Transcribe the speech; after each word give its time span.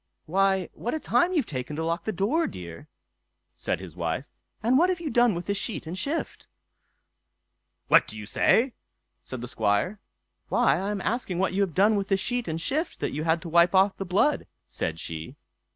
"Why! 0.25 0.67
what 0.73 0.95
a 0.95 0.99
time 0.99 1.31
you've 1.31 1.45
taken 1.45 1.75
to 1.75 1.83
lock 1.85 2.05
the 2.05 2.11
door, 2.11 2.47
dear!" 2.47 2.87
said 3.55 3.79
his 3.79 3.95
wife; 3.95 4.25
"and 4.63 4.75
what 4.75 4.89
have 4.89 4.99
you 4.99 5.11
done 5.11 5.35
with 5.35 5.45
the 5.45 5.53
sheet 5.53 5.85
and 5.85 5.95
shift?" 5.95 6.47
"What 7.87 8.07
do 8.07 8.17
you 8.17 8.25
say?" 8.25 8.73
said 9.23 9.41
the 9.41 9.47
Squire. 9.47 9.99
"Why, 10.49 10.79
I 10.79 10.89
am 10.89 11.01
asking 11.01 11.37
what 11.37 11.53
you 11.53 11.61
have 11.61 11.75
done 11.75 11.95
with 11.97 12.07
the 12.07 12.17
sheet 12.17 12.47
and 12.47 12.59
shift 12.59 12.99
that 12.99 13.11
you 13.11 13.25
had 13.25 13.43
to 13.43 13.49
wipe 13.49 13.75
off 13.75 13.95
the 13.97 14.03
blood", 14.03 14.47
said 14.65 14.99
she. 14.99 15.35